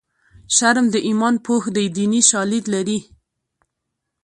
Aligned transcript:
شرم 0.55 0.85
د 0.91 0.95
ایمان 1.07 1.35
پوښ 1.45 1.63
دی 1.75 1.85
دیني 1.97 2.21
شالید 2.29 2.65
لري 2.73 2.99